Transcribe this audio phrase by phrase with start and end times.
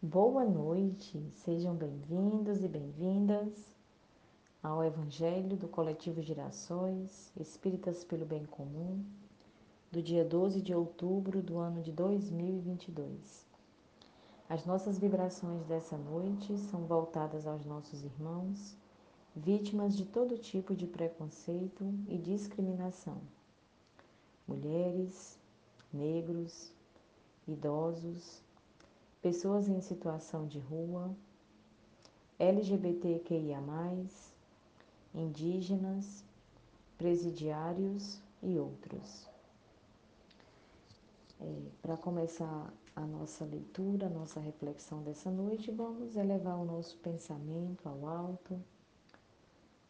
[0.00, 3.50] Boa noite, sejam bem-vindos e bem-vindas
[4.62, 9.04] ao Evangelho do Coletivo Girassóis Espíritas pelo Bem Comum,
[9.90, 13.44] do dia 12 de outubro do ano de 2022.
[14.48, 18.76] As nossas vibrações dessa noite são voltadas aos nossos irmãos,
[19.34, 23.20] vítimas de todo tipo de preconceito e discriminação.
[24.46, 25.36] Mulheres,
[25.92, 26.72] negros,
[27.48, 28.46] idosos,
[29.20, 31.14] pessoas em situação de rua,
[32.38, 33.58] LGBTQIA,
[35.12, 36.24] indígenas,
[36.96, 39.28] presidiários e outros.
[41.40, 46.96] É, Para começar a nossa leitura, a nossa reflexão dessa noite, vamos elevar o nosso
[46.98, 48.60] pensamento ao alto,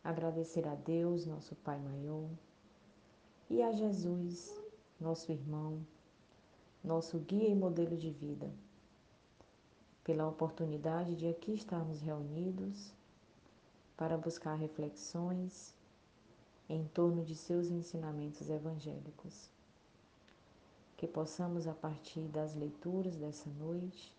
[0.02, 2.30] agradecer a Deus, nosso Pai maior,
[3.50, 4.58] e a Jesus,
[4.98, 5.86] nosso irmão,
[6.82, 8.50] nosso guia e modelo de vida
[10.08, 12.94] pela oportunidade de aqui estarmos reunidos
[13.94, 15.74] para buscar reflexões
[16.66, 19.50] em torno de seus ensinamentos evangélicos.
[20.96, 24.16] Que possamos, a partir das leituras dessa noite,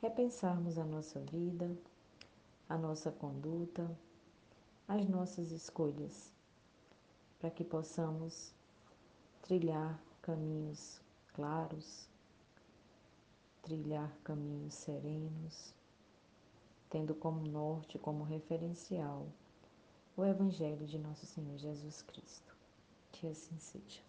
[0.00, 1.76] repensarmos a nossa vida,
[2.68, 3.90] a nossa conduta,
[4.86, 6.32] as nossas escolhas,
[7.40, 8.52] para que possamos
[9.42, 11.00] trilhar caminhos
[11.34, 12.08] claros,
[13.66, 15.74] trilhar caminhos serenos,
[16.88, 19.26] tendo como norte, como referencial,
[20.16, 22.54] o Evangelho de Nosso Senhor Jesus Cristo.
[23.10, 24.00] Que assim seja.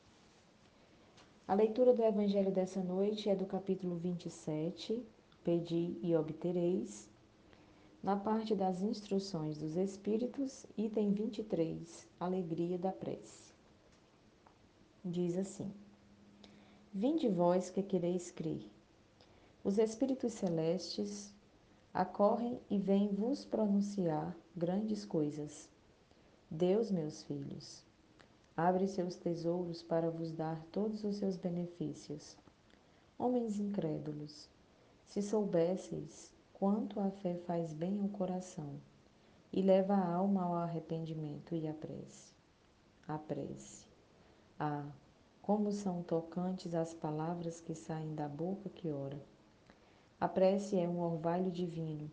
[1.48, 5.04] A leitura do Evangelho dessa noite é do capítulo 27,
[5.44, 7.10] Pedi e obtereis,
[8.04, 13.52] na parte das instruções dos Espíritos, item 23, Alegria da prece.
[15.04, 15.74] Diz assim:
[16.94, 18.77] Vinde vós que quereis crer
[19.68, 21.34] os espíritos celestes
[21.94, 25.70] acorrem e vêm vos pronunciar grandes coisas.
[26.50, 27.84] Deus, meus filhos,
[28.56, 32.38] abre seus tesouros para vos dar todos os seus benefícios.
[33.20, 34.50] Homens incrédulos,
[35.06, 38.80] se soubesseis quanto a fé faz bem ao coração
[39.52, 42.34] e leva a alma ao arrependimento e à prece.
[43.06, 43.86] A prece.
[44.58, 44.88] Ah,
[45.42, 49.20] como são tocantes as palavras que saem da boca que ora.
[50.20, 52.12] A prece é um orvalho divino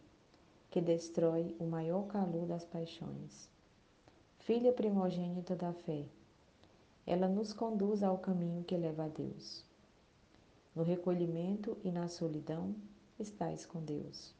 [0.70, 3.48] que destrói o maior calor das paixões.
[4.40, 6.04] Filha primogênita da fé,
[7.06, 9.64] ela nos conduz ao caminho que leva a Deus.
[10.74, 12.74] No recolhimento e na solidão
[13.18, 14.34] estais com Deus.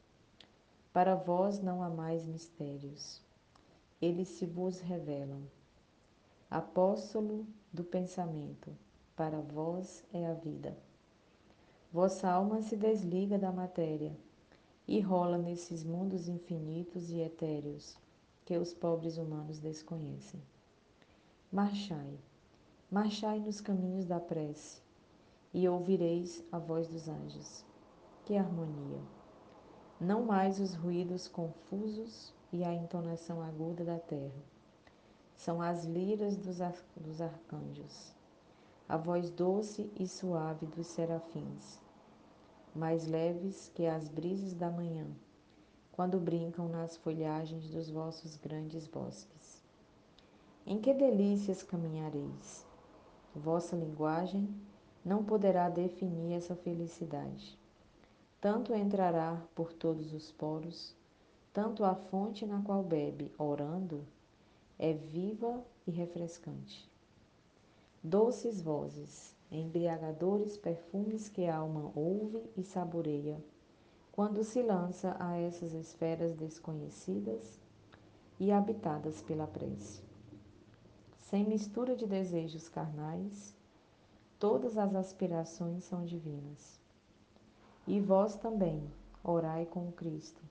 [0.93, 3.19] Para vós não há mais mistérios,
[3.99, 5.41] eles se vos revelam.
[6.51, 8.77] Apóstolo do pensamento,
[9.15, 10.84] para vós é a vida.
[11.95, 14.13] Vossa alma se desliga da matéria
[14.85, 17.95] e rola nesses mundos infinitos e etéreos
[18.43, 20.41] que os pobres humanos desconhecem.
[21.49, 22.19] Marchai,
[22.91, 24.81] marchai nos caminhos da prece
[25.53, 27.63] e ouvireis a voz dos anjos.
[28.25, 28.99] Que harmonia!
[29.97, 34.43] Não mais os ruídos confusos e a entonação aguda da terra.
[35.37, 38.13] São as liras dos, ar dos arcanjos,
[38.85, 41.84] a voz doce e suave dos serafins
[42.75, 45.07] mais leves que as brisas da manhã,
[45.91, 49.63] quando brincam nas folhagens dos vossos grandes bosques.
[50.65, 52.65] Em que delícias caminhareis!
[53.33, 54.49] Vossa linguagem
[55.03, 57.57] não poderá definir essa felicidade.
[58.41, 60.95] Tanto entrará por todos os poros,
[61.53, 64.05] tanto a fonte na qual bebe, orando,
[64.79, 66.89] é viva e refrescante.
[68.03, 73.43] Doces vozes, embriagadores perfumes que a alma ouve e saboreia,
[74.11, 77.59] quando se lança a essas esferas desconhecidas
[78.39, 80.03] e habitadas pela prece.
[81.19, 83.55] Sem mistura de desejos carnais,
[84.39, 86.79] todas as aspirações são divinas.
[87.87, 88.83] E vós também,
[89.23, 90.41] orai com Cristo,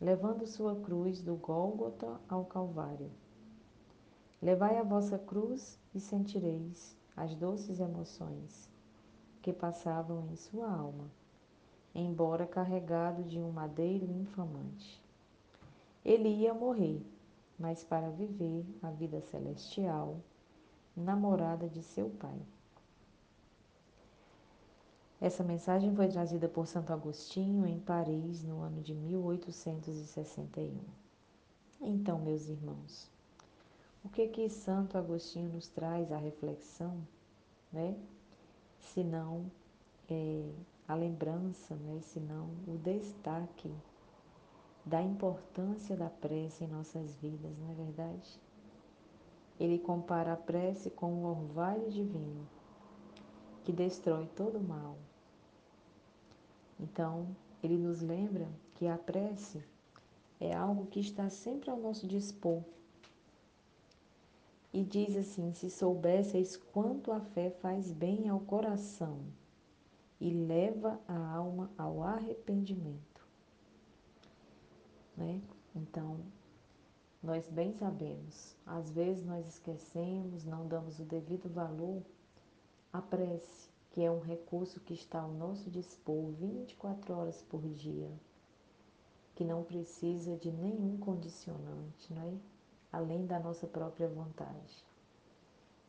[0.00, 3.10] levando sua cruz do Gólgota ao Calvário.
[4.40, 8.70] Levai a vossa cruz e sentireis as doces emoções
[9.42, 11.10] que passavam em sua alma,
[11.94, 15.02] embora carregado de um madeiro infamante.
[16.04, 17.04] Ele ia morrer,
[17.58, 20.20] mas para viver a vida celestial,
[20.96, 22.40] namorada de seu pai.
[25.20, 30.78] Essa mensagem foi trazida por Santo Agostinho em Paris no ano de 1861.
[31.80, 33.10] Então, meus irmãos,
[34.18, 37.06] que que Santo Agostinho nos traz à reflexão,
[37.72, 37.96] né?
[38.80, 39.48] Senão
[40.10, 40.50] é,
[40.88, 43.72] a lembrança, né, senão o destaque
[44.84, 48.40] da importância da prece em nossas vidas, não é verdade?
[49.60, 52.44] Ele compara a prece com o orvalho divino,
[53.62, 54.96] que destrói todo o mal.
[56.80, 57.28] Então,
[57.62, 59.62] ele nos lembra que a prece
[60.40, 62.64] é algo que está sempre ao nosso dispor.
[64.78, 69.18] E diz assim: se soubesseis quanto a fé faz bem ao coração
[70.20, 73.26] e leva a alma ao arrependimento.
[75.16, 75.42] Né?
[75.74, 76.20] Então,
[77.20, 82.00] nós bem sabemos, às vezes nós esquecemos, não damos o devido valor
[82.92, 88.12] à prece, que é um recurso que está ao nosso dispor 24 horas por dia,
[89.34, 92.57] que não precisa de nenhum condicionante, não é?
[92.92, 94.84] Além da nossa própria vontade.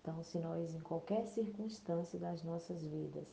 [0.01, 3.27] Então, se nós, em qualquer circunstância das nossas vidas,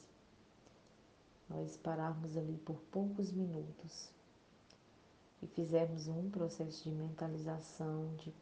[1.49, 4.11] nós pararmos ali por poucos minutos
[5.43, 8.35] e fizermos um processo de mentalização, de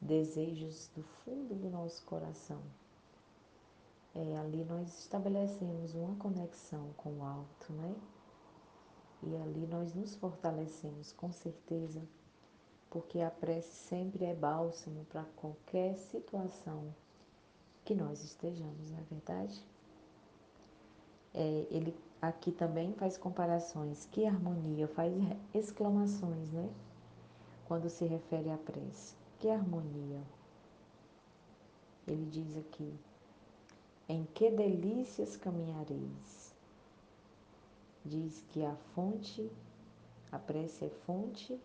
[0.00, 2.62] desejos do fundo do nosso coração,
[4.14, 7.94] é, ali nós estabelecemos uma conexão com o alto, né?
[9.22, 12.02] E ali nós nos fortalecemos com certeza,
[12.92, 16.94] porque a prece sempre é bálsamo para qualquer situação
[17.86, 19.64] que nós estejamos, não é verdade?
[21.32, 24.06] É, ele aqui também faz comparações.
[24.12, 25.14] Que harmonia, faz
[25.54, 26.68] exclamações, né?
[27.66, 29.14] Quando se refere à prece.
[29.38, 30.20] Que harmonia.
[32.06, 32.92] Ele diz aqui:
[34.06, 36.54] Em que delícias caminhareis.
[38.04, 39.50] Diz que a fonte,
[40.30, 41.58] a prece é fonte,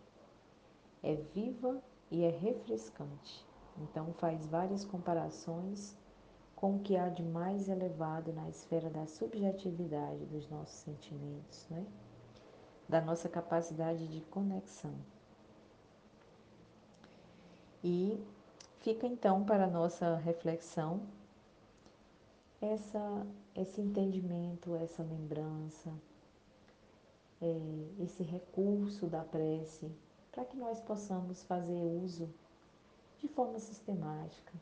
[1.02, 3.46] é viva e é refrescante.
[3.78, 5.96] Então faz várias comparações
[6.56, 11.86] com o que há de mais elevado na esfera da subjetividade dos nossos sentimentos, né?
[12.88, 14.94] da nossa capacidade de conexão.
[17.84, 18.20] E
[18.80, 21.02] fica então para a nossa reflexão
[22.60, 25.92] essa, esse entendimento, essa lembrança,
[27.40, 29.88] é, esse recurso da prece,
[30.38, 32.32] para que nós possamos fazer uso
[33.18, 34.52] de forma sistemática.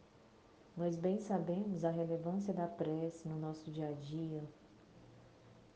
[0.75, 4.43] Nós bem sabemos a relevância da prece no nosso dia a dia,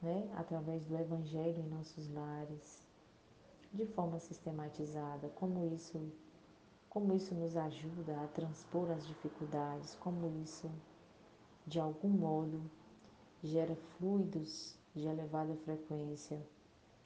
[0.00, 0.26] né?
[0.37, 2.88] através do Evangelho em nossos lares,
[3.75, 6.11] de forma sistematizada, como isso,
[6.88, 10.70] como isso nos ajuda a transpor as dificuldades, como isso,
[11.67, 12.62] de algum modo,
[13.43, 16.41] gera fluidos de elevada frequência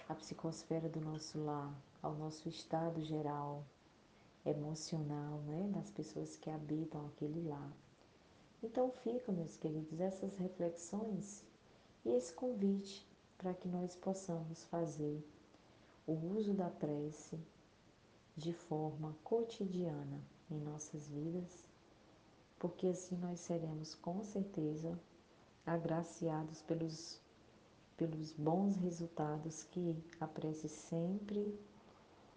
[0.08, 3.64] à psicosfera do nosso lar, ao nosso estado geral
[4.44, 7.72] emocional, né, das pessoas que habitam aquele lar.
[8.62, 11.42] Então ficam, meus queridos, essas reflexões
[12.04, 13.08] e esse convite
[13.38, 15.26] para que nós possamos fazer
[16.06, 17.40] o uso da prece
[18.36, 21.64] de forma cotidiana em nossas vidas,
[22.58, 25.00] porque assim nós seremos com certeza
[25.64, 27.18] agraciados pelos,
[27.96, 31.58] pelos bons resultados que a prece sempre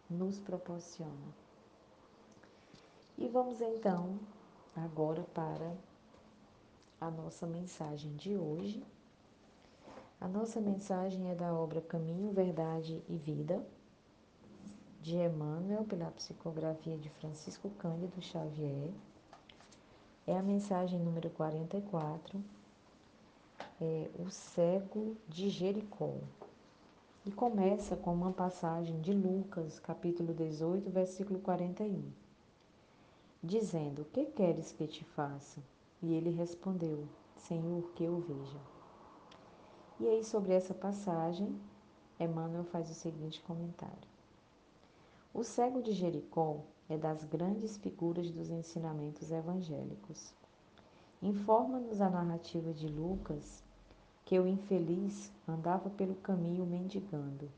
[0.09, 1.33] nos proporciona.
[3.17, 4.19] E vamos então
[4.75, 5.75] agora para
[7.01, 8.83] a nossa mensagem de hoje.
[10.19, 13.63] A nossa mensagem é da obra Caminho, Verdade e Vida,
[15.01, 18.91] de Emmanuel, pela psicografia de Francisco Cândido Xavier.
[20.25, 22.43] É a mensagem número 44,
[23.79, 26.15] é O Cego de Jericó.
[27.27, 32.01] E começa com uma passagem de Lucas, capítulo 18, versículo 41,
[33.43, 35.61] dizendo: que queres que te faça?
[36.01, 37.05] E ele respondeu:
[37.35, 38.61] Senhor, que eu veja.
[39.99, 41.53] E aí, sobre essa passagem,
[42.17, 44.07] Emmanuel faz o seguinte comentário:
[45.33, 50.33] O cego de Jericó é das grandes figuras dos ensinamentos evangélicos.
[51.21, 53.66] Informa-nos a narrativa de Lucas
[54.27, 57.49] que o infeliz andava pelo caminho mendigando.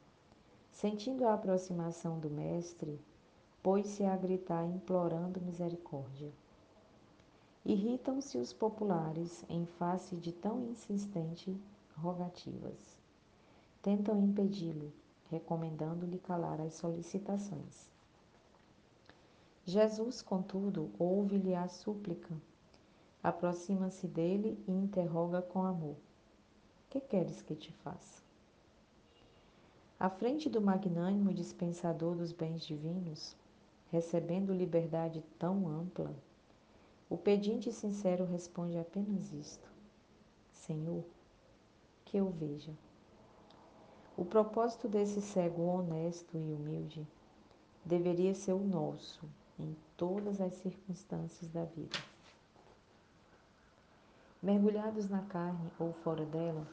[0.72, 3.02] Sentindo a aproximação do Mestre,
[3.64, 6.32] pôs-se a gritar implorando misericórdia.
[7.66, 11.60] Irritam-se os populares em face de tão insistente
[11.98, 12.96] rogativas.
[13.82, 14.94] Tentam impedi-lo,
[15.32, 17.90] recomendando-lhe calar as solicitações.
[19.66, 22.36] Jesus, contudo, ouve-lhe a súplica,
[23.24, 25.96] aproxima-se dele e interroga com amor:
[26.90, 28.24] Que queres que te faça?
[30.00, 33.36] À frente do magnânimo dispensador dos bens divinos,
[33.92, 36.12] recebendo liberdade tão ampla,
[37.08, 39.70] o pedinte sincero responde apenas isto:
[40.52, 41.04] Senhor,
[42.06, 42.72] que eu veja.
[44.18, 47.08] O propósito desse cego honesto e humilde
[47.86, 49.30] deveria ser o nosso
[49.60, 52.00] em todas as circunstâncias da vida.
[54.42, 56.66] Mergulhados na carne ou fora dela,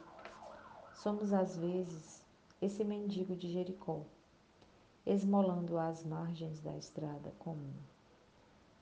[1.06, 2.20] somos às vezes
[2.60, 4.00] esse mendigo de Jericó,
[5.06, 7.74] esmolando às margens da estrada comum.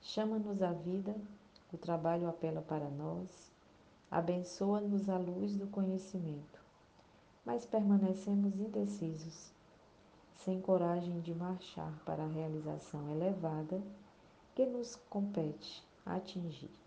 [0.01, 1.15] Chama-nos a vida,
[1.71, 3.51] o trabalho apela para nós,
[4.09, 6.59] abençoa-nos a luz do conhecimento,
[7.45, 9.51] mas permanecemos indecisos,
[10.33, 13.79] sem coragem de marchar para a realização elevada
[14.55, 16.84] que nos compete atingir.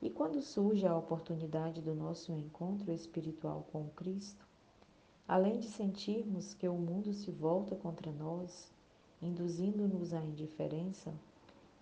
[0.00, 4.46] E quando surge a oportunidade do nosso encontro espiritual com Cristo,
[5.26, 8.70] além de sentirmos que o mundo se volta contra nós,
[9.20, 11.12] induzindo-nos à indiferença,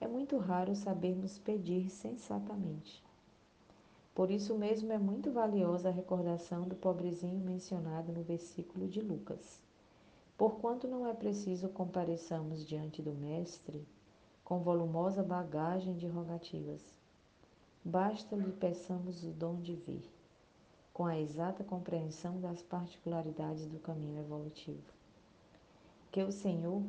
[0.01, 3.05] é muito raro sabermos pedir sensatamente.
[4.15, 9.61] Por isso mesmo é muito valiosa a recordação do pobrezinho mencionado no versículo de Lucas.
[10.39, 13.87] Porquanto não é preciso compareçamos diante do Mestre
[14.43, 16.97] com volumosa bagagem de rogativas
[17.89, 20.03] Basta-lhe peçamos o dom de ver,
[20.93, 24.83] com a exata compreensão das particularidades do caminho evolutivo.
[26.11, 26.83] Que o Senhor,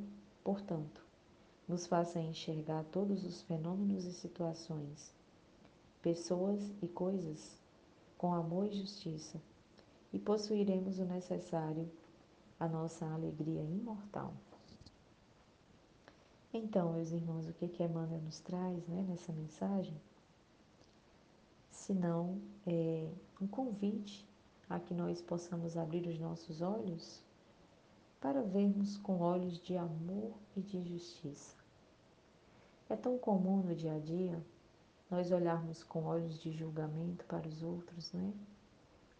[0.43, 1.05] portanto,
[1.67, 5.13] nos faça enxergar todos os fenômenos e situações,
[6.01, 7.61] pessoas e coisas,
[8.17, 9.39] com amor e justiça,
[10.11, 11.87] e possuiremos o necessário
[12.59, 14.33] à nossa alegria imortal.
[16.51, 19.95] Então, meus irmãos, o que que Emmanuel nos traz né, nessa mensagem?
[21.77, 23.07] Senão é,
[23.39, 24.27] um convite
[24.67, 27.23] a que nós possamos abrir os nossos olhos
[28.19, 31.55] para vermos com olhos de amor e de justiça.
[32.89, 34.43] É tão comum no dia a dia
[35.09, 38.33] nós olharmos com olhos de julgamento para os outros, não é?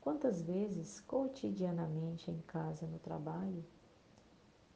[0.02, 3.64] Quantas vezes, cotidianamente, em casa, no trabalho,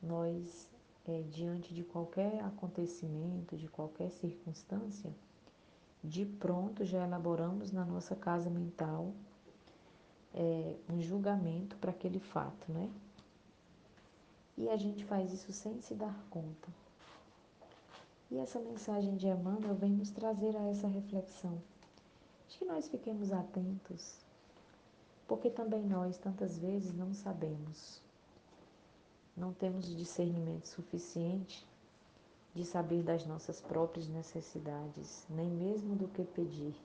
[0.02, 0.70] nós,
[1.06, 5.14] é, diante de qualquer acontecimento, de qualquer circunstância,
[6.04, 9.14] de pronto já elaboramos na nossa casa mental
[10.34, 12.90] é, um julgamento para aquele fato, né?
[14.58, 16.70] E a gente faz isso sem se dar conta.
[18.30, 21.62] E essa mensagem de Emmanuel vem nos trazer a essa reflexão,
[22.48, 24.16] de que nós fiquemos atentos,
[25.28, 28.02] porque também nós tantas vezes não sabemos,
[29.36, 31.66] não temos discernimento suficiente
[32.54, 36.76] de saber das nossas próprias necessidades, nem mesmo do que pedir,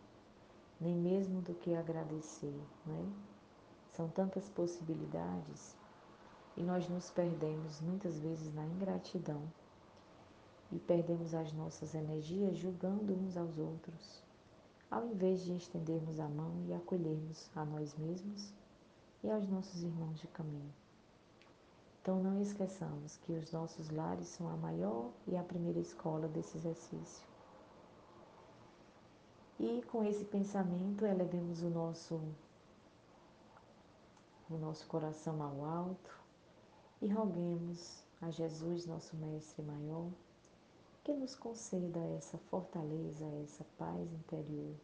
[0.81, 2.55] nem mesmo do que agradecer,
[2.85, 3.13] né?
[3.93, 5.77] São tantas possibilidades
[6.57, 9.43] e nós nos perdemos muitas vezes na ingratidão
[10.71, 14.23] e perdemos as nossas energias julgando uns aos outros,
[14.91, 18.53] ao invés de estendermos a mão e acolhermos a nós mesmos
[19.23, 20.73] e aos nossos irmãos de caminho.
[22.07, 26.57] Então não esqueçamos que os nossos lares são a maior e a primeira escola desse
[26.57, 27.27] exercício.
[29.59, 32.21] E com esse pensamento elevemos o nosso
[34.49, 36.17] o nosso coração ao alto
[37.03, 40.09] e roguemos a Jesus, nosso mestre maior,
[41.03, 44.77] que nos conceda essa fortaleza, essa paz interior,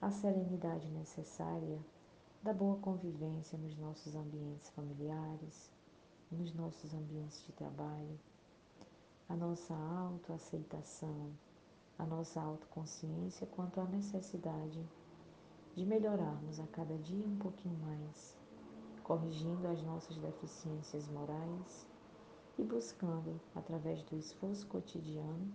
[0.00, 1.78] a serenidade necessária
[2.42, 5.77] da boa convivência nos nossos ambientes familiares,
[6.30, 8.18] nos nossos ambientes de trabalho,
[9.28, 11.30] a nossa autoaceitação,
[11.98, 14.86] a nossa autoconsciência quanto à necessidade
[15.74, 18.36] de melhorarmos a cada dia um pouquinho mais,
[19.02, 21.86] corrigindo as nossas deficiências morais
[22.58, 25.52] e buscando, através do esforço cotidiano,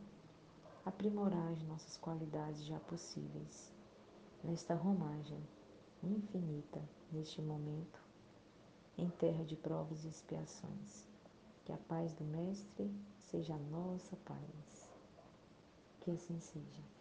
[0.86, 3.72] aprimorar as nossas qualidades já possíveis
[4.44, 5.42] nesta romagem
[6.04, 8.03] infinita neste momento
[8.98, 11.08] em terra de provas e expiações.
[11.66, 14.90] Que a paz do Mestre seja a nossa paz.
[16.02, 16.93] Que assim seja.